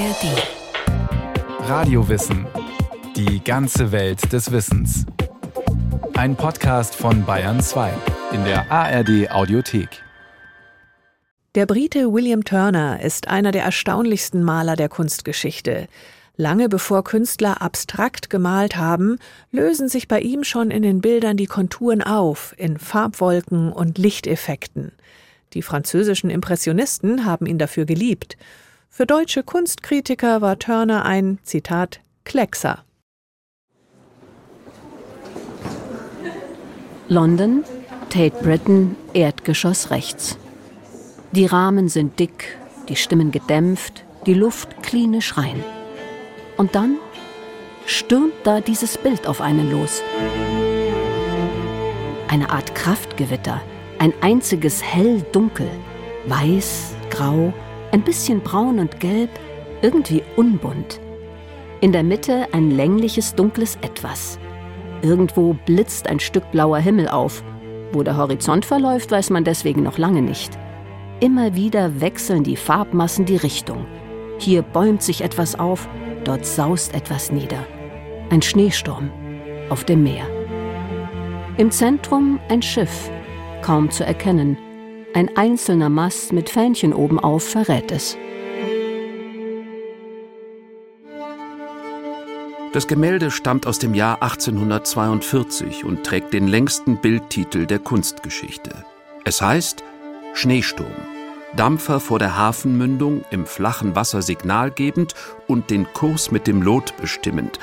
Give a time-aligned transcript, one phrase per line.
[0.00, 1.68] ARD.
[1.68, 2.46] Radiowissen.
[3.16, 5.04] Die ganze Welt des Wissens.
[6.14, 7.92] Ein Podcast von Bayern 2
[8.32, 9.90] in der ARD Audiothek.
[11.54, 15.86] Der Brite William Turner ist einer der erstaunlichsten Maler der Kunstgeschichte.
[16.34, 19.18] Lange bevor Künstler abstrakt gemalt haben,
[19.50, 24.92] lösen sich bei ihm schon in den Bildern die Konturen auf, in Farbwolken und Lichteffekten.
[25.52, 28.38] Die französischen Impressionisten haben ihn dafür geliebt.
[28.92, 32.84] Für deutsche Kunstkritiker war Turner ein, Zitat, Kleckser.
[37.08, 37.62] London,
[38.10, 40.36] Tate Britain, Erdgeschoss rechts.
[41.30, 42.58] Die Rahmen sind dick,
[42.88, 45.62] die Stimmen gedämpft, die Luft klinisch rein.
[46.56, 46.96] Und dann
[47.86, 50.02] stürmt da dieses Bild auf einen los.
[52.26, 53.62] Eine Art Kraftgewitter,
[54.00, 55.68] ein einziges Hell-Dunkel,
[56.26, 57.54] weiß, grau,
[57.92, 59.30] ein bisschen braun und gelb,
[59.82, 61.00] irgendwie unbunt.
[61.80, 64.38] In der Mitte ein längliches dunkles Etwas.
[65.02, 67.42] Irgendwo blitzt ein Stück blauer Himmel auf.
[67.92, 70.58] Wo der Horizont verläuft, weiß man deswegen noch lange nicht.
[71.20, 73.86] Immer wieder wechseln die Farbmassen die Richtung.
[74.38, 75.88] Hier bäumt sich etwas auf,
[76.24, 77.66] dort saust etwas nieder.
[78.30, 79.10] Ein Schneesturm
[79.70, 80.26] auf dem Meer.
[81.56, 83.10] Im Zentrum ein Schiff,
[83.62, 84.56] kaum zu erkennen,
[85.14, 88.16] ein einzelner Mast mit Fähnchen oben auf verrät es.
[92.72, 98.84] Das Gemälde stammt aus dem Jahr 1842 und trägt den längsten Bildtitel der Kunstgeschichte.
[99.24, 99.82] Es heißt
[100.34, 100.94] Schneesturm.
[101.56, 105.14] Dampfer vor der Hafenmündung im flachen Wasser signalgebend
[105.48, 107.58] und den Kurs mit dem Lot bestimmend.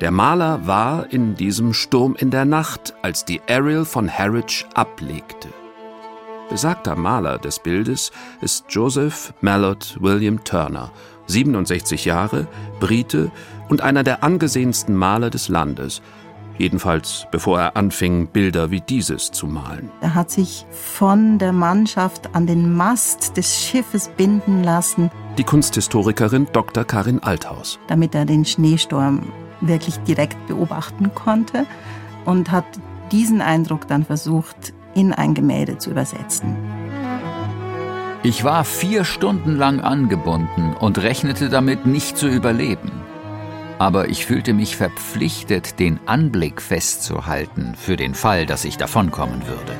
[0.00, 5.48] Der Maler war in diesem Sturm in der Nacht, als die Ariel von Harwich ablegte.
[6.50, 10.90] Besagter Maler des Bildes ist Joseph Mallard William Turner,
[11.28, 12.48] 67 Jahre,
[12.80, 13.30] Brite
[13.68, 16.02] und einer der angesehensten Maler des Landes.
[16.58, 19.90] Jedenfalls bevor er anfing, Bilder wie dieses zu malen.
[20.00, 25.08] Er hat sich von der Mannschaft an den Mast des Schiffes binden lassen.
[25.38, 26.84] Die Kunsthistorikerin Dr.
[26.84, 27.78] Karin Althaus.
[27.86, 31.64] Damit er den Schneesturm wirklich direkt beobachten konnte
[32.24, 32.66] und hat
[33.12, 36.56] diesen Eindruck dann versucht, in ein Gemälde zu übersetzen.
[38.22, 42.90] Ich war vier Stunden lang angebunden und rechnete damit, nicht zu überleben.
[43.78, 49.74] Aber ich fühlte mich verpflichtet, den Anblick festzuhalten, für den Fall, dass ich davonkommen würde.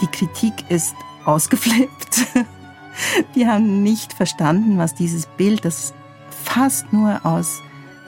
[0.00, 2.26] Die Kritik ist ausgeflippt.
[3.34, 5.92] Die haben nicht verstanden, was dieses Bild, das
[6.30, 7.62] fast nur aus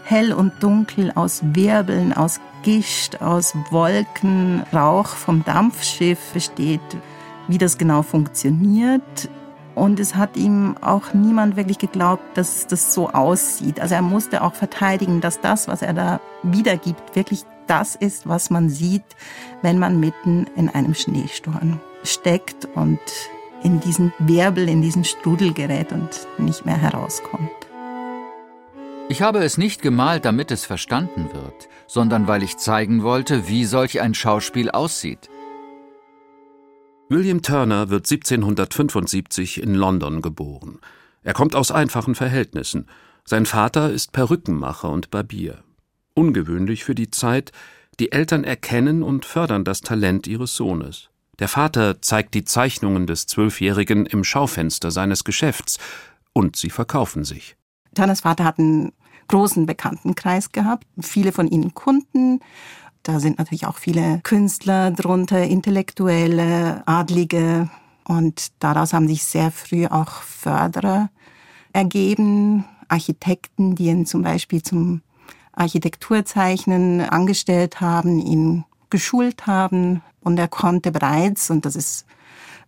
[0.05, 6.81] hell und dunkel, aus Wirbeln, aus Gischt, aus Wolken, Rauch vom Dampfschiff besteht,
[7.47, 9.31] wie das genau funktioniert.
[9.77, 13.79] Und es hat ihm auch niemand wirklich geglaubt, dass das so aussieht.
[13.79, 18.51] Also er musste auch verteidigen, dass das, was er da wiedergibt, wirklich das ist, was
[18.51, 19.05] man sieht,
[19.63, 22.99] wenn man mitten in einem Schneesturm steckt und
[23.63, 27.66] in diesen Wirbel, in diesen Strudel gerät und nicht mehr herauskommt.
[29.09, 33.65] Ich habe es nicht gemalt, damit es verstanden wird, sondern weil ich zeigen wollte, wie
[33.65, 35.31] solch ein Schauspiel aussieht.
[37.09, 40.81] William Turner wird 1775 in London geboren.
[41.23, 42.89] Er kommt aus einfachen Verhältnissen.
[43.25, 45.63] Sein Vater ist Perückenmacher und Barbier.
[46.15, 47.53] Ungewöhnlich für die Zeit,
[48.01, 51.11] die Eltern erkennen und fördern das Talent ihres Sohnes.
[51.39, 55.79] Der Vater zeigt die Zeichnungen des Zwölfjährigen im Schaufenster seines Geschäfts,
[56.33, 57.57] und sie verkaufen sich.
[57.97, 58.93] Turners Vater hat einen
[59.29, 62.41] großen Bekanntenkreis gehabt, viele von ihnen Kunden.
[63.03, 67.69] Da sind natürlich auch viele Künstler drunter, Intellektuelle, Adlige.
[68.05, 71.11] Und daraus haben sich sehr früh auch Förderer
[71.73, 75.03] ergeben, Architekten, die ihn zum Beispiel zum
[75.53, 80.03] Architekturzeichnen angestellt haben, ihn geschult haben.
[80.21, 82.07] Und er konnte bereits, und das ist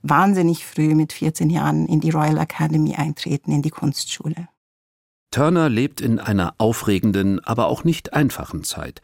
[0.03, 4.49] wahnsinnig früh mit 14 Jahren, in die Royal Academy eintreten, in die Kunstschule.
[5.31, 9.03] Turner lebt in einer aufregenden, aber auch nicht einfachen Zeit.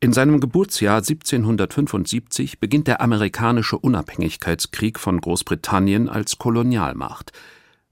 [0.00, 7.32] In seinem Geburtsjahr 1775 beginnt der amerikanische Unabhängigkeitskrieg von Großbritannien als Kolonialmacht.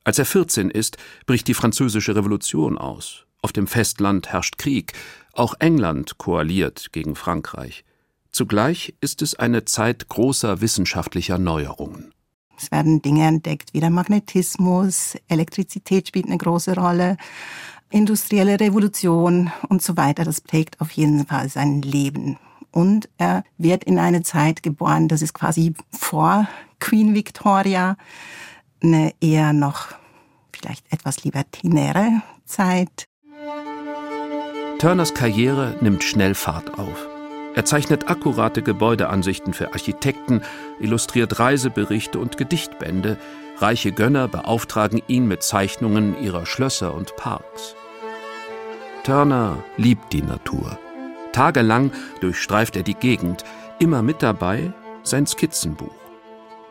[0.04, 0.96] Als er 14 ist,
[1.26, 3.26] bricht die französische Revolution aus.
[3.42, 4.94] Auf dem Festland herrscht Krieg.
[5.32, 7.84] Auch England koaliert gegen Frankreich.
[8.32, 12.12] Zugleich ist es eine Zeit großer wissenschaftlicher Neuerungen.
[12.60, 17.16] Es werden Dinge entdeckt wie der Magnetismus, Elektrizität spielt eine große Rolle,
[17.90, 20.24] industrielle Revolution und so weiter.
[20.24, 22.36] Das prägt auf jeden Fall sein Leben.
[22.70, 26.48] Und er wird in eine Zeit geboren, das ist quasi vor
[26.80, 27.96] Queen Victoria,
[28.82, 29.88] eine eher noch
[30.52, 33.08] vielleicht etwas libertinäre Zeit.
[34.78, 37.08] Turners Karriere nimmt schnell Fahrt auf.
[37.58, 40.42] Er zeichnet akkurate Gebäudeansichten für Architekten,
[40.78, 43.16] illustriert Reiseberichte und Gedichtbände.
[43.56, 47.74] Reiche Gönner beauftragen ihn mit Zeichnungen ihrer Schlösser und Parks.
[49.02, 50.78] Turner liebt die Natur.
[51.32, 51.90] Tagelang
[52.20, 53.42] durchstreift er die Gegend,
[53.80, 54.72] immer mit dabei
[55.02, 55.96] sein Skizzenbuch.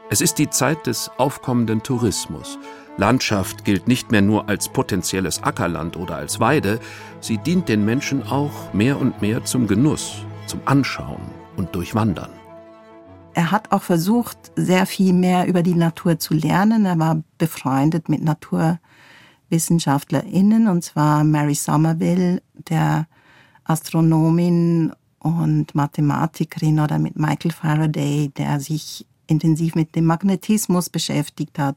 [0.10, 2.58] Es ist die Zeit des aufkommenden Tourismus.
[2.96, 6.80] Landschaft gilt nicht mehr nur als potenzielles Ackerland oder als Weide,
[7.20, 11.22] sie dient den Menschen auch mehr und mehr zum Genuss, zum Anschauen
[11.58, 12.32] und Durchwandern.
[13.34, 16.86] Er hat auch versucht, sehr viel mehr über die Natur zu lernen.
[16.86, 23.06] Er war befreundet mit NaturwissenschaftlerInnen, und zwar Mary Somerville, der
[23.64, 31.76] Astronomin und Mathematikerin, oder mit Michael Faraday, der sich intensiv mit dem Magnetismus beschäftigt hat.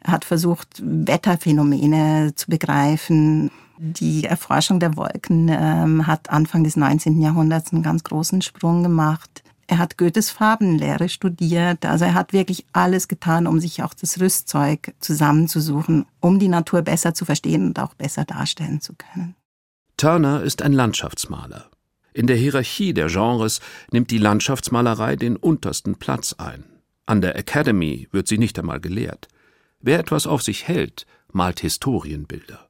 [0.00, 3.50] Er hat versucht, Wetterphänomene zu begreifen.
[3.80, 7.20] Die Erforschung der Wolken ähm, hat Anfang des 19.
[7.20, 9.44] Jahrhunderts einen ganz großen Sprung gemacht.
[9.68, 11.86] Er hat Goethes Farbenlehre studiert.
[11.86, 16.82] Also er hat wirklich alles getan, um sich auch das Rüstzeug zusammenzusuchen, um die Natur
[16.82, 19.36] besser zu verstehen und auch besser darstellen zu können.
[19.96, 21.66] Turner ist ein Landschaftsmaler.
[22.14, 23.60] In der Hierarchie der Genres
[23.92, 26.64] nimmt die Landschaftsmalerei den untersten Platz ein.
[27.06, 29.28] An der Academy wird sie nicht einmal gelehrt.
[29.80, 32.67] Wer etwas auf sich hält, malt Historienbilder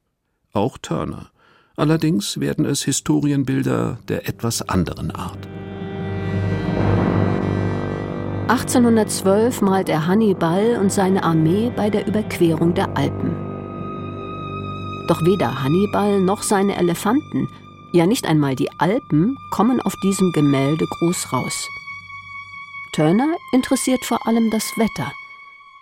[0.59, 1.31] auch Turner.
[1.77, 5.49] Allerdings werden es Historienbilder der etwas anderen Art.
[8.49, 13.37] 1812 malt er Hannibal und seine Armee bei der Überquerung der Alpen.
[15.07, 17.49] Doch weder Hannibal noch seine Elefanten,
[17.93, 21.69] ja nicht einmal die Alpen, kommen auf diesem Gemälde groß raus.
[22.93, 25.13] Turner interessiert vor allem das Wetter.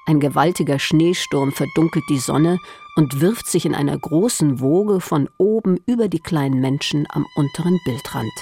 [0.04, 2.58] Ein gewaltiger Schneesturm verdunkelt die Sonne
[2.96, 7.78] und wirft sich in einer großen Woge von oben über die kleinen Menschen am unteren
[7.84, 8.32] Bildrand.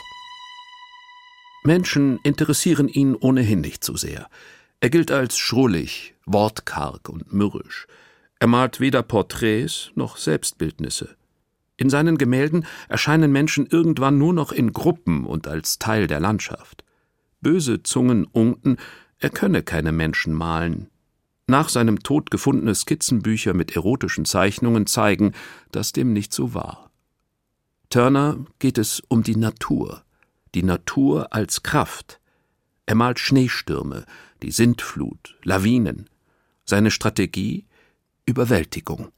[1.65, 4.29] Menschen interessieren ihn ohnehin nicht so sehr.
[4.81, 7.87] Er gilt als schrullig, wortkarg und mürrisch.
[8.39, 11.17] Er malt weder Porträts noch Selbstbildnisse.
[11.77, 16.85] In seinen Gemälden erscheinen Menschen irgendwann nur noch in Gruppen und als Teil der Landschaft.
[17.41, 18.77] Böse Zungen unken,
[19.19, 20.91] er könne keine Menschen malen,
[21.47, 25.33] nach seinem Tod gefundene Skizzenbücher mit erotischen Zeichnungen zeigen,
[25.73, 26.91] dass dem nicht so war.
[27.91, 30.05] Turner geht es um die Natur,
[30.55, 32.21] die Natur als Kraft.
[32.87, 34.05] Er malt Schneestürme,
[34.43, 36.09] die Sintflut, Lawinen.
[36.65, 37.67] Seine Strategie
[38.27, 39.13] Überwältigung.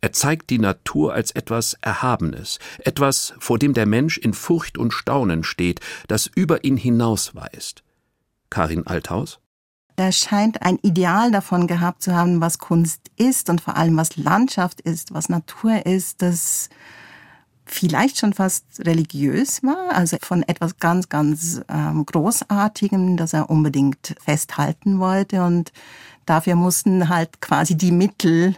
[0.00, 4.92] Er zeigt die Natur als etwas Erhabenes, etwas, vor dem der Mensch in Furcht und
[4.92, 7.84] Staunen steht, das über ihn hinausweist.
[8.48, 9.40] Karin Althaus
[10.00, 14.16] der scheint ein Ideal davon gehabt zu haben, was Kunst ist und vor allem was
[14.16, 16.70] Landschaft ist, was Natur ist, das
[17.66, 24.16] vielleicht schon fast religiös war, also von etwas ganz, ganz ähm, Großartigem, das er unbedingt
[24.24, 25.44] festhalten wollte.
[25.44, 25.70] Und
[26.24, 28.56] dafür mussten halt quasi die Mittel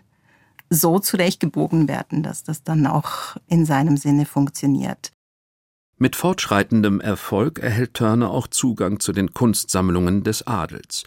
[0.71, 5.11] so zurechtgebogen werden, dass das dann auch in seinem Sinne funktioniert.
[5.99, 11.03] Mit fortschreitendem Erfolg erhält Turner auch Zugang zu den Kunstsammlungen des Adels.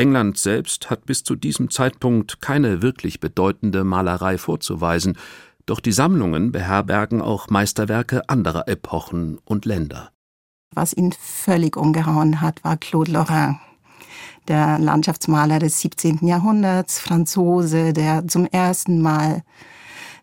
[0.00, 5.18] England selbst hat bis zu diesem Zeitpunkt keine wirklich bedeutende Malerei vorzuweisen,
[5.66, 10.10] doch die Sammlungen beherbergen auch Meisterwerke anderer Epochen und Länder.
[10.74, 13.60] Was ihn völlig umgehauen hat, war Claude Lorrain,
[14.48, 16.26] der Landschaftsmaler des 17.
[16.26, 19.42] Jahrhunderts, Franzose, der zum ersten Mal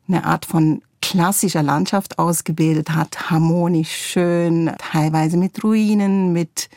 [0.08, 6.68] eine Art von klassischer Landschaft ausgebildet hat, harmonisch schön, teilweise mit Ruinen, mit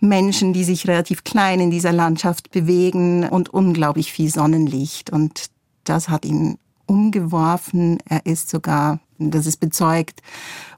[0.00, 5.10] Menschen, die sich relativ klein in dieser Landschaft bewegen und unglaublich viel Sonnenlicht.
[5.10, 5.46] Und
[5.84, 7.98] das hat ihn umgeworfen.
[8.06, 10.22] Er ist sogar, das ist bezeugt,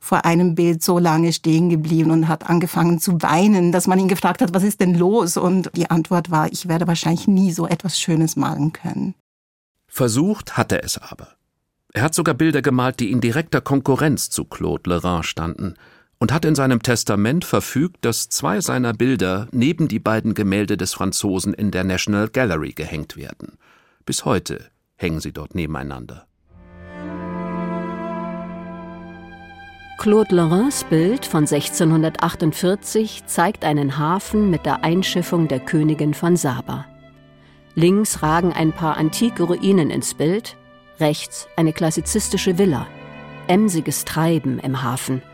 [0.00, 4.08] vor einem Bild so lange stehen geblieben und hat angefangen zu weinen, dass man ihn
[4.08, 5.36] gefragt hat, was ist denn los?
[5.36, 9.14] Und die Antwort war, ich werde wahrscheinlich nie so etwas Schönes malen können.
[9.86, 11.28] Versucht hatte es aber.
[11.94, 15.74] Er hat sogar Bilder gemalt, die in direkter Konkurrenz zu Claude Lorrain standen
[16.22, 20.94] und hat in seinem Testament verfügt, dass zwei seiner Bilder neben die beiden Gemälde des
[20.94, 23.58] Franzosen in der National Gallery gehängt werden.
[24.06, 26.28] Bis heute hängen sie dort nebeneinander.
[29.98, 36.86] Claude Lorrains Bild von 1648 zeigt einen Hafen mit der Einschiffung der Königin von Saba.
[37.74, 40.56] Links ragen ein paar antike Ruinen ins Bild,
[41.00, 42.86] rechts eine klassizistische Villa,
[43.48, 45.20] emsiges Treiben im Hafen–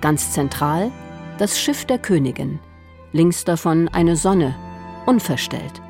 [0.00, 0.90] Ganz zentral
[1.38, 2.60] das Schiff der Königin,
[3.12, 4.54] links davon eine Sonne,
[5.06, 5.82] unverstellt.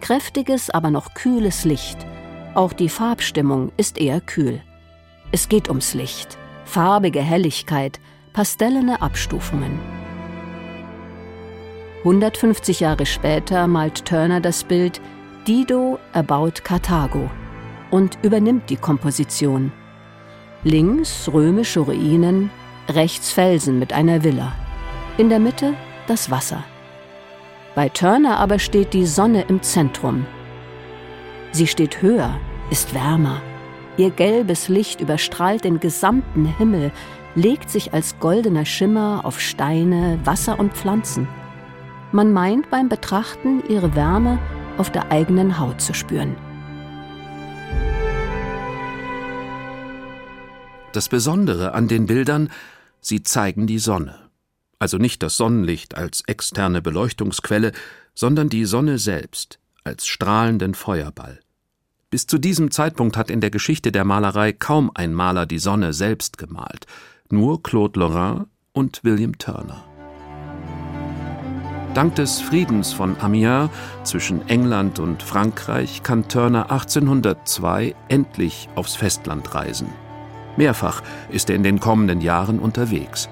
[0.00, 2.06] Kräftiges, aber noch kühles Licht,
[2.54, 4.60] Auch die Farbstimmung ist eher kühl.
[5.30, 8.00] Es geht ums Licht, farbige Helligkeit,
[8.32, 9.78] pastellene Abstufungen.
[11.98, 15.00] 150 Jahre später malt Turner das Bild
[15.46, 17.30] Dido erbaut Karthago
[17.90, 19.72] und übernimmt die Komposition.
[20.64, 22.50] Links römische Ruinen,
[22.88, 24.52] rechts Felsen mit einer Villa.
[25.18, 25.74] In der Mitte
[26.06, 26.64] das Wasser.
[27.74, 30.26] Bei Turner aber steht die Sonne im Zentrum.
[31.52, 32.40] Sie steht höher,
[32.70, 33.42] ist wärmer.
[33.98, 36.92] Ihr gelbes Licht überstrahlt den gesamten Himmel,
[37.34, 41.28] legt sich als goldener Schimmer auf Steine, Wasser und Pflanzen.
[42.10, 44.38] Man meint beim Betrachten ihre Wärme
[44.78, 46.36] auf der eigenen Haut zu spüren.
[50.92, 52.48] Das Besondere an den Bildern,
[53.00, 54.28] sie zeigen die Sonne.
[54.78, 57.72] Also nicht das Sonnenlicht als externe Beleuchtungsquelle,
[58.14, 61.40] sondern die Sonne selbst als strahlenden Feuerball.
[62.10, 65.92] Bis zu diesem Zeitpunkt hat in der Geschichte der Malerei kaum ein Maler die Sonne
[65.92, 66.86] selbst gemalt,
[67.30, 69.84] nur Claude Lorrain und William Turner.
[71.94, 73.70] Dank des Friedens von Amiens
[74.04, 79.88] zwischen England und Frankreich kann Turner 1802 endlich aufs Festland reisen.
[80.58, 83.30] Mehrfach ist er in den kommenden Jahren unterwegs.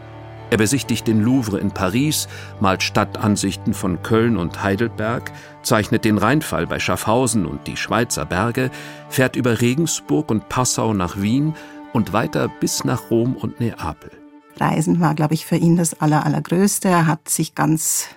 [0.48, 2.28] Er besichtigt den Louvre in Paris,
[2.60, 8.70] malt Stadtansichten von Köln und Heidelberg, zeichnet den Rheinfall bei Schaffhausen und die Schweizer Berge,
[9.08, 11.54] fährt über Regensburg und Passau nach Wien
[11.92, 14.12] und weiter bis nach Rom und Neapel.
[14.58, 16.88] Reisen war, glaube ich, für ihn das Aller, Allergrößte.
[16.88, 18.08] Er hat sich ganz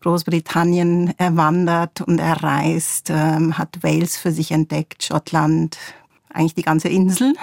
[0.00, 5.76] Großbritannien erwandert und erreist, ähm, hat Wales für sich entdeckt, Schottland,
[6.32, 7.34] eigentlich die ganze Insel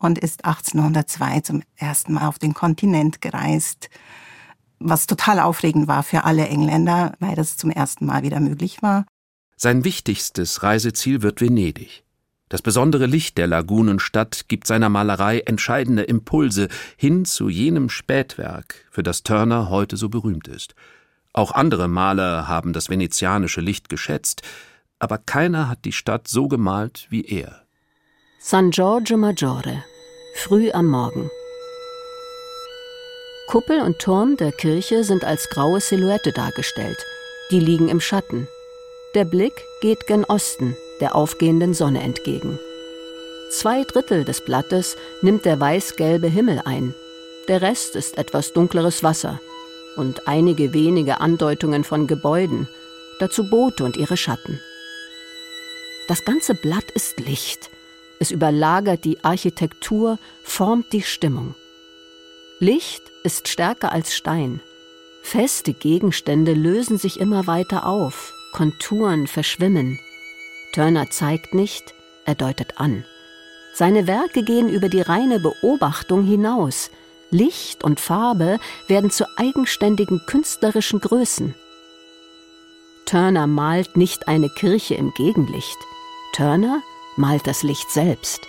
[0.00, 3.88] und ist 1802 zum ersten Mal auf den Kontinent gereist,
[4.80, 9.06] was total aufregend war für alle Engländer, weil das zum ersten Mal wieder möglich war.
[9.56, 12.02] Sein wichtigstes Reiseziel wird Venedig.
[12.48, 19.04] Das besondere Licht der Lagunenstadt gibt seiner Malerei entscheidende Impulse hin zu jenem Spätwerk, für
[19.04, 20.74] das Turner heute so berühmt ist.
[21.32, 24.42] Auch andere Maler haben das venezianische Licht geschätzt,
[24.98, 27.62] aber keiner hat die Stadt so gemalt wie er.
[28.40, 29.84] San Giorgio Maggiore,
[30.32, 31.30] früh am Morgen.
[33.46, 36.98] Kuppel und Turm der Kirche sind als graue Silhouette dargestellt.
[37.50, 38.48] Die liegen im Schatten.
[39.14, 42.60] Der Blick geht gen Osten, der aufgehenden Sonne entgegen.
[43.50, 46.94] Zwei Drittel des Blattes nimmt der weiß-gelbe Himmel ein.
[47.48, 49.40] Der Rest ist etwas dunkleres Wasser
[49.96, 52.68] und einige wenige Andeutungen von Gebäuden,
[53.18, 54.60] dazu Boote und ihre Schatten.
[56.06, 57.70] Das ganze Blatt ist Licht,
[58.20, 61.54] es überlagert die Architektur, formt die Stimmung.
[62.60, 64.60] Licht ist stärker als Stein.
[65.22, 69.98] Feste Gegenstände lösen sich immer weiter auf, Konturen verschwimmen.
[70.74, 71.94] Turner zeigt nicht,
[72.26, 73.04] er deutet an.
[73.74, 76.90] Seine Werke gehen über die reine Beobachtung hinaus.
[77.30, 81.54] Licht und Farbe werden zu eigenständigen künstlerischen Größen.
[83.06, 85.78] Turner malt nicht eine Kirche im Gegenlicht.
[86.34, 86.82] Turner
[87.16, 88.46] malt das Licht selbst.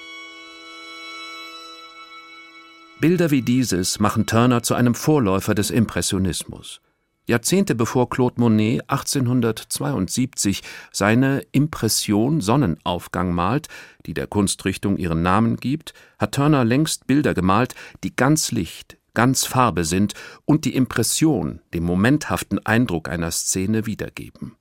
[2.99, 6.81] Bilder wie dieses machen Turner zu einem Vorläufer des Impressionismus.
[7.27, 13.67] Jahrzehnte bevor Claude Monet 1872 seine Impression Sonnenaufgang malt,
[14.05, 19.45] die der Kunstrichtung ihren Namen gibt, hat Turner längst Bilder gemalt, die ganz Licht, ganz
[19.45, 20.13] Farbe sind
[20.45, 24.57] und die Impression, den momenthaften Eindruck einer Szene wiedergeben.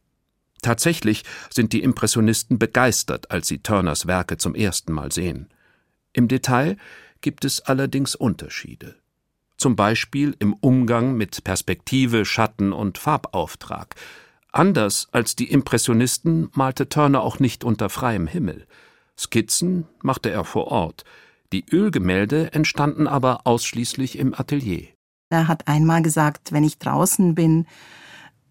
[0.60, 5.48] Tatsächlich sind die Impressionisten begeistert, als sie Turners Werke zum ersten Mal sehen.
[6.12, 6.76] Im Detail
[7.20, 8.96] gibt es allerdings Unterschiede.
[9.56, 13.94] Zum Beispiel im Umgang mit Perspektive, Schatten und Farbauftrag.
[14.52, 18.66] Anders als die Impressionisten malte Turner auch nicht unter freiem Himmel.
[19.18, 21.04] Skizzen machte er vor Ort.
[21.52, 24.88] Die Ölgemälde entstanden aber ausschließlich im Atelier.
[25.28, 27.66] Er hat einmal gesagt, wenn ich draußen bin,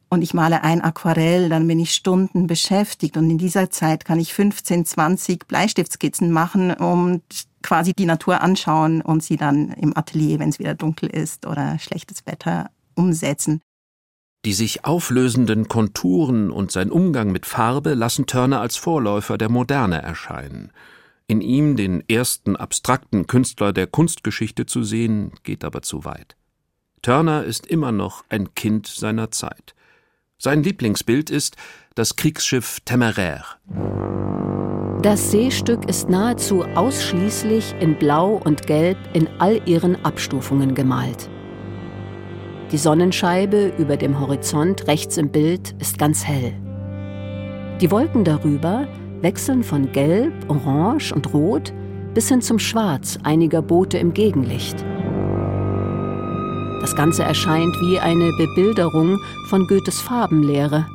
[0.10, 4.20] und ich male ein Aquarell, dann bin ich Stunden beschäftigt und in dieser Zeit kann
[4.20, 7.22] ich 15, 20 Bleistiftskizzen machen und
[7.62, 11.78] quasi die Natur anschauen und sie dann im Atelier, wenn es wieder dunkel ist oder
[11.80, 13.62] schlechtes Wetter, umsetzen.
[14.46, 20.02] Die sich auflösenden Konturen und sein Umgang mit Farbe lassen Turner als Vorläufer der Moderne
[20.02, 20.72] erscheinen.
[21.28, 26.38] In ihm den ersten abstrakten Künstler der Kunstgeschichte zu sehen, geht aber zu weit.
[27.02, 29.76] Turner ist immer noch ein Kind seiner Zeit.
[30.42, 31.58] Sein Lieblingsbild ist
[31.96, 33.44] das Kriegsschiff Temeraire.
[35.02, 41.30] Das Seestück ist nahezu ausschließlich in Blau und Gelb in all ihren Abstufungen gemalt.
[42.72, 46.54] Die Sonnenscheibe über dem Horizont rechts im Bild ist ganz hell.
[47.82, 48.88] Die Wolken darüber
[49.20, 51.74] wechseln von Gelb, Orange und Rot
[52.14, 54.86] bis hin zum Schwarz einiger Boote im Gegenlicht.
[56.82, 59.20] Das Ganze erscheint wie eine Bebilderung
[59.50, 60.88] von Goethes Farbenlehre.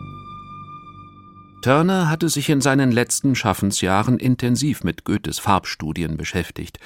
[1.60, 6.78] Turner hatte sich in seinen letzten Schaffensjahren intensiv mit Goethes Farbstudien beschäftigt.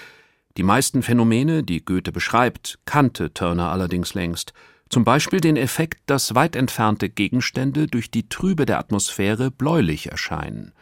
[0.57, 4.52] Die meisten Phänomene, die Goethe beschreibt, kannte Turner allerdings längst.
[4.88, 10.73] Zum Beispiel den Effekt, dass weit entfernte Gegenstände durch die Trübe der Atmosphäre bläulich erscheinen.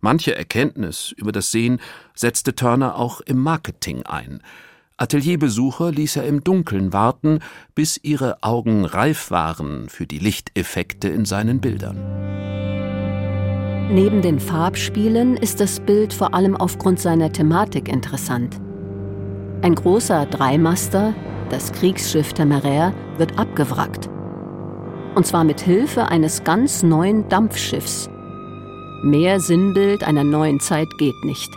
[0.00, 1.80] Manche Erkenntnis über das Sehen
[2.14, 4.40] setzte Turner auch im Marketing ein.
[4.98, 7.40] Atelierbesucher ließ er im Dunkeln warten,
[7.74, 11.98] bis ihre Augen reif waren für die Lichteffekte in seinen Bildern.
[13.92, 18.58] Neben den Farbspielen ist das Bild vor allem aufgrund seiner Thematik interessant.
[19.60, 21.14] Ein großer Dreimaster,
[21.50, 24.08] das Kriegsschiff Temeraire, wird abgewrackt.
[25.14, 28.08] Und zwar mit Hilfe eines ganz neuen Dampfschiffs.
[29.02, 31.50] Mehr Sinnbild einer neuen Zeit geht nicht.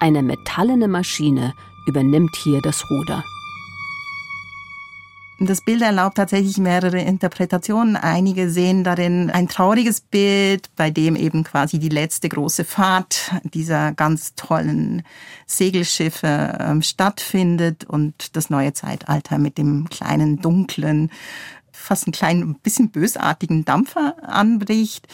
[0.00, 1.54] Eine metallene Maschine
[1.90, 3.24] übernimmt hier das Ruder.
[5.42, 7.96] Das Bild erlaubt tatsächlich mehrere Interpretationen.
[7.96, 13.92] Einige sehen darin ein trauriges Bild, bei dem eben quasi die letzte große Fahrt dieser
[13.92, 15.02] ganz tollen
[15.46, 21.10] Segelschiffe äh, stattfindet und das neue Zeitalter mit dem kleinen, dunklen,
[21.72, 25.08] fast ein kleinen, bisschen bösartigen Dampfer anbricht.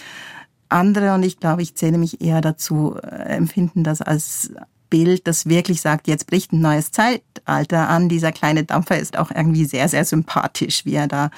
[0.69, 4.51] Andere, und ich glaube, ich zähle mich eher dazu, äh, empfinden das als
[4.97, 8.09] Bild, das wirklich sagt, jetzt bricht ein neues Zeitalter an.
[8.09, 11.31] Dieser kleine Dampfer ist auch irgendwie sehr, sehr sympathisch, wie er da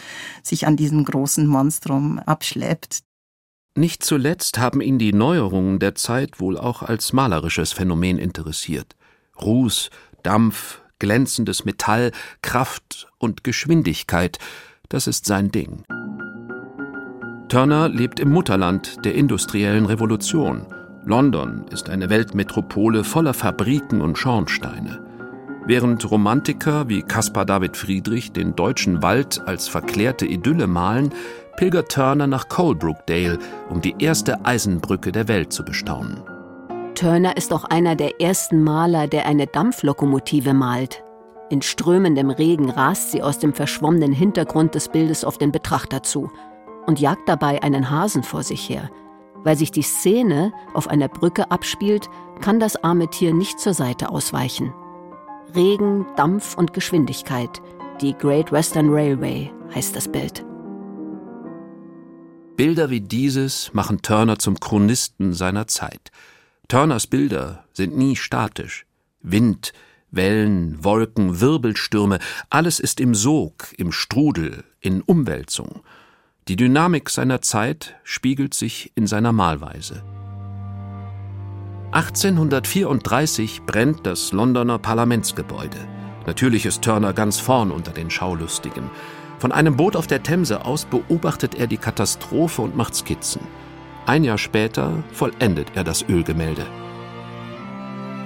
[0.44, 3.00] sich an diesem großen Monstrum abschleppt.
[3.74, 8.94] Nicht zuletzt haben ihn die Neuerungen der Zeit wohl auch als malerisches Phänomen interessiert.
[9.42, 9.90] Ruß,
[10.22, 12.12] Dampf, glänzendes Metall,
[12.42, 14.38] Kraft und Geschwindigkeit,
[14.88, 15.82] das ist sein Ding.
[17.48, 20.64] Turner lebt im Mutterland der industriellen Revolution–
[21.08, 25.00] London ist eine Weltmetropole voller Fabriken und Schornsteine.
[25.64, 31.14] Während Romantiker wie Caspar David Friedrich den deutschen Wald als verklärte Idylle malen,
[31.56, 33.38] pilgert Turner nach Colebrookdale,
[33.70, 36.22] um die erste Eisenbrücke der Welt zu bestaunen.
[36.94, 41.02] Turner ist auch einer der ersten Maler, der eine Dampflokomotive malt.
[41.48, 46.30] In strömendem Regen rast sie aus dem verschwommenen Hintergrund des Bildes auf den Betrachter zu
[46.84, 48.90] und jagt dabei einen Hasen vor sich her–
[49.48, 52.10] weil sich die Szene auf einer Brücke abspielt,
[52.42, 54.74] kann das arme Tier nicht zur Seite ausweichen.
[55.54, 57.62] Regen, Dampf und Geschwindigkeit.
[58.02, 60.44] Die Great Western Railway heißt das Bild.
[62.58, 66.10] Bilder wie dieses machen Turner zum Chronisten seiner Zeit.
[66.68, 68.84] Turners Bilder sind nie statisch.
[69.22, 69.72] Wind,
[70.10, 72.18] Wellen, Wolken, Wirbelstürme,
[72.50, 75.80] alles ist im Sog, im Strudel, in Umwälzung.
[76.48, 80.02] Die Dynamik seiner Zeit spiegelt sich in seiner Malweise.
[81.92, 85.76] 1834 brennt das Londoner Parlamentsgebäude.
[86.24, 88.88] Natürlich ist Turner ganz vorn unter den Schaulustigen.
[89.38, 93.42] Von einem Boot auf der Themse aus beobachtet er die Katastrophe und macht Skizzen.
[94.06, 96.64] Ein Jahr später vollendet er das Ölgemälde.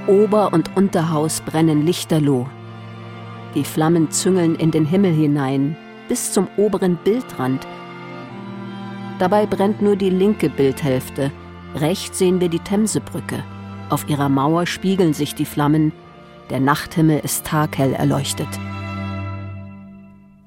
[0.07, 2.49] Ober- und Unterhaus brennen lichterloh.
[3.57, 5.77] Die Flammen züngeln in den Himmel hinein,
[6.09, 7.67] bis zum oberen Bildrand,
[9.23, 11.31] Dabei brennt nur die linke Bildhälfte.
[11.77, 13.45] Rechts sehen wir die Themsebrücke.
[13.89, 15.93] Auf ihrer Mauer spiegeln sich die Flammen.
[16.51, 18.49] Der Nachthimmel ist taghell erleuchtet.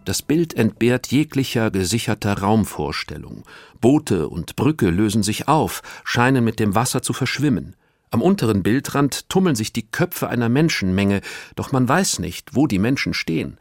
[0.03, 3.45] Das Bild entbehrt jeglicher gesicherter Raumvorstellung.
[3.79, 7.77] Boote und Brücke lösen sich auf, scheinen mit dem Wasser zu verschwimmen.
[8.11, 11.21] Am unteren Bildrand tummeln sich die Köpfe einer Menschenmenge,
[11.55, 13.57] doch man weiß nicht, wo die Menschen stehen.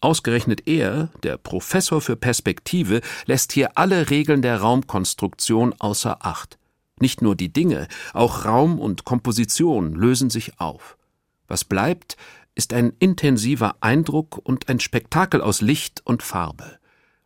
[0.00, 6.58] Ausgerechnet er, der Professor für Perspektive, lässt hier alle Regeln der Raumkonstruktion außer Acht.
[6.98, 10.96] Nicht nur die Dinge, auch Raum und Komposition lösen sich auf.
[11.48, 12.16] Was bleibt,
[12.54, 16.78] ist ein intensiver Eindruck und ein Spektakel aus Licht und Farbe.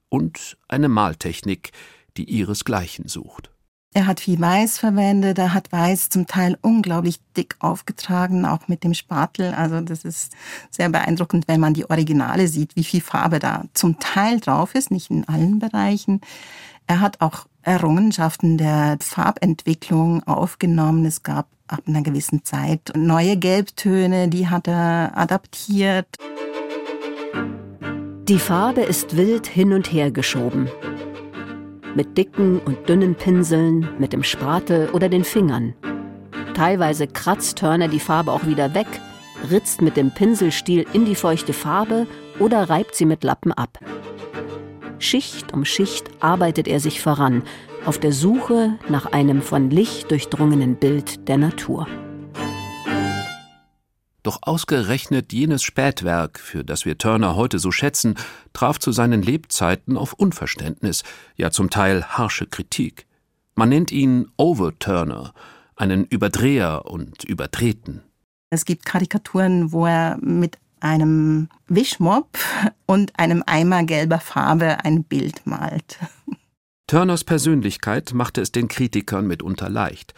[0.09, 1.73] Und eine Maltechnik,
[2.17, 3.54] die ihresgleichen sucht.
[3.97, 8.83] Er hat viel Weiß verwendet, er hat Weiß zum Teil unglaublich dick aufgetragen, auch mit
[8.83, 9.55] dem Spatel.
[9.55, 10.33] Also das ist
[10.69, 14.91] sehr beeindruckend, wenn man die Originale sieht, wie viel Farbe da zum Teil drauf ist,
[14.91, 16.21] nicht in allen Bereichen.
[16.89, 21.05] Er hat auch Errungenschaften der Farbentwicklung aufgenommen.
[21.07, 26.09] Es gab ab einer gewissen Zeit neue Gelbtöne, die hat er adaptiert.
[28.29, 30.69] Die Farbe ist wild hin und her geschoben
[31.95, 35.75] mit dicken und dünnen Pinseln, mit dem Spatel oder den Fingern.
[36.55, 38.87] Teilweise kratzt Turner die Farbe auch wieder weg,
[39.51, 42.07] ritzt mit dem Pinselstiel in die feuchte Farbe
[42.39, 43.79] oder reibt sie mit Lappen ab.
[44.99, 47.43] Schicht um Schicht arbeitet er sich voran,
[47.85, 51.87] auf der Suche nach einem von Licht durchdrungenen Bild der Natur.
[54.25, 58.15] Doch ausgerechnet jenes Spätwerk, für das wir Turner heute so schätzen,
[58.55, 61.05] traf zu seinen Lebzeiten auf Unverständnis,
[61.37, 63.07] ja zum Teil harsche Kritik.
[63.55, 65.35] Man nennt ihn Overturner,
[65.77, 68.03] einen Überdreher und Übertreten.
[68.49, 72.39] Es gibt Karikaturen, wo er mit einem Wischmopp
[72.87, 75.99] und einem Eimer gelber Farbe ein Bild malt.
[76.87, 80.15] Turners Persönlichkeit machte es den Kritikern mitunter leicht.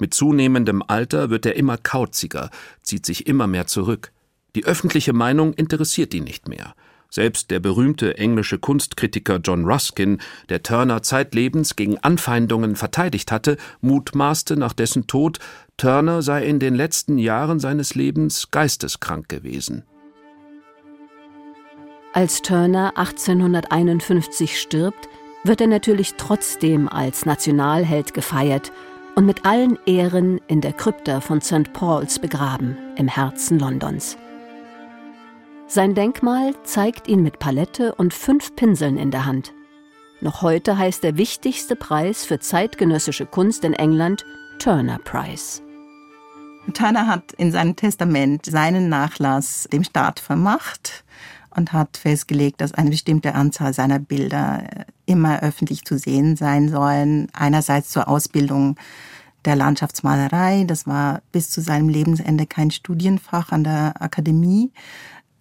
[0.00, 2.50] Mit zunehmendem Alter wird er immer kauziger,
[2.82, 4.12] zieht sich immer mehr zurück.
[4.56, 6.74] Die öffentliche Meinung interessiert ihn nicht mehr.
[7.10, 14.56] Selbst der berühmte englische Kunstkritiker John Ruskin, der Turner zeitlebens gegen Anfeindungen verteidigt hatte, mutmaßte
[14.56, 15.38] nach dessen Tod,
[15.76, 19.82] Turner sei in den letzten Jahren seines Lebens geisteskrank gewesen.
[22.14, 25.08] Als Turner 1851 stirbt,
[25.44, 28.72] wird er natürlich trotzdem als Nationalheld gefeiert
[29.16, 31.72] und mit allen Ehren in der Krypta von St.
[31.72, 34.16] Paul's begraben, im Herzen Londons.
[35.66, 39.52] Sein Denkmal zeigt ihn mit Palette und fünf Pinseln in der Hand.
[40.20, 44.24] Noch heute heißt der wichtigste Preis für zeitgenössische Kunst in England
[44.58, 45.62] Turner Prize.
[46.74, 51.04] Turner hat in seinem Testament seinen Nachlass dem Staat vermacht
[51.56, 54.64] und hat festgelegt, dass eine bestimmte Anzahl seiner Bilder
[55.10, 57.28] immer öffentlich zu sehen sein sollen.
[57.32, 58.76] Einerseits zur Ausbildung
[59.44, 64.70] der Landschaftsmalerei, das war bis zu seinem Lebensende kein Studienfach an der Akademie,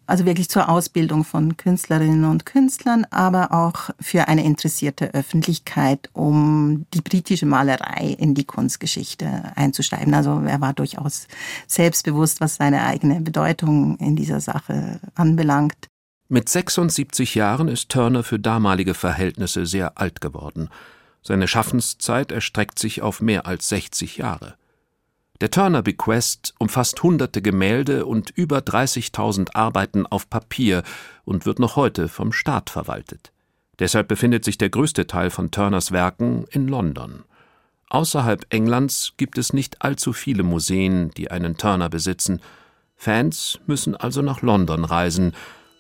[0.08, 6.88] also wirklich zur Ausbildung von Künstlerinnen und Künstlern, aber auch für eine interessierte Öffentlichkeit, um
[6.96, 10.16] die britische Malerei in die Kunstgeschichte einzuschreiben.
[10.16, 11.28] Also er war durchaus
[11.68, 15.90] selbstbewusst, was seine eigene Bedeutung in dieser Sache anbelangt.
[16.32, 20.70] Mit 76 Jahren ist Turner für damalige Verhältnisse sehr alt geworden.
[21.24, 24.54] Seine Schaffenszeit erstreckt sich auf mehr als 60 Jahre.
[25.42, 30.84] Der Turner Bequest umfasst hunderte Gemälde und über 30.000 Arbeiten auf Papier
[31.26, 33.32] und wird noch heute vom Staat verwaltet.
[33.80, 37.24] Deshalb befindet sich der größte Teil von Turners Werken in London.
[37.90, 42.40] Außerhalb Englands gibt es nicht allzu viele Museen, die einen Turner besitzen.
[42.96, 45.34] Fans müssen also nach London reisen,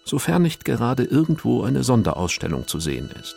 [0.10, 3.36] sofern nicht gerade irgendwo eine Sonderausstellung zu sehen ist.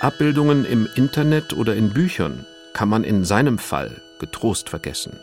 [0.00, 5.18] Abbildungen im Internet oder in Büchern kann man in seinem Fall getrost vergessen.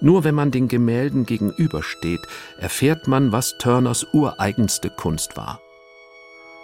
[0.00, 2.20] Nur wenn man den Gemälden gegenübersteht,
[2.58, 5.60] erfährt man, was Turners ureigenste Kunst war.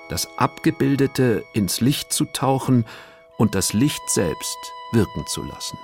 [0.09, 2.85] Das Abgebildete ins Licht zu tauchen
[3.37, 4.57] und das Licht selbst
[4.93, 5.79] wirken zu lassen.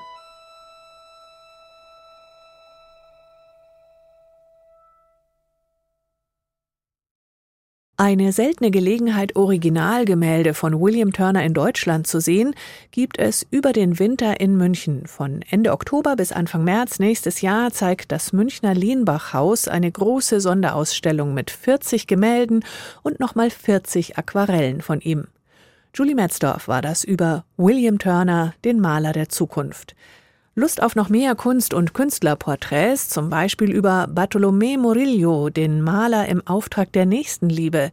[7.97, 12.57] Eine seltene Gelegenheit, Originalgemälde von William Turner in Deutschland zu sehen,
[12.91, 15.07] gibt es über den Winter in München.
[15.07, 21.35] Von Ende Oktober bis Anfang März nächstes Jahr zeigt das Münchner Lienbach-Haus eine große Sonderausstellung
[21.35, 22.65] mit 40 Gemälden
[23.05, 25.29] und nochmal 40 Aquarellen von ihm.
[25.95, 29.95] Julie Metzdorf war das über William Turner, den Maler der Zukunft.
[30.57, 36.47] Lust auf noch mehr Kunst- und Künstlerporträts, zum Beispiel über Bartolomé Murillo, den Maler im
[36.47, 37.91] Auftrag der Nächstenliebe,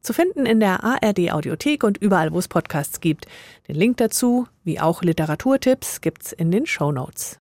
[0.00, 3.26] zu finden in der ARD Audiothek und überall, wo es Podcasts gibt.
[3.66, 7.38] Den Link dazu, wie auch Literaturtipps, gibt's in den Show Notes.